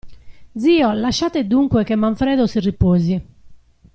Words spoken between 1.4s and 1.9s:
dunque